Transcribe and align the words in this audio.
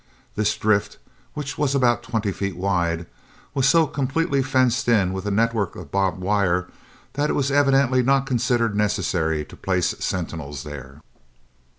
This 0.33 0.57
drift, 0.57 0.97
which 1.35 1.59
was 1.59 1.75
about 1.75 2.01
twenty 2.01 2.31
feet 2.31 2.57
wide, 2.57 3.05
was 3.53 3.69
so 3.69 3.85
completely 3.85 4.41
fenced 4.41 4.87
in 4.87 5.13
with 5.13 5.27
a 5.27 5.29
network 5.29 5.75
of 5.75 5.91
barbed 5.91 6.19
wire 6.21 6.67
that 7.13 7.29
it 7.29 7.33
was 7.33 7.51
evidently 7.51 8.01
not 8.01 8.25
considered 8.25 8.75
necessary 8.75 9.45
to 9.45 9.55
place 9.55 9.93
sentinels 9.99 10.63
there. 10.63 11.01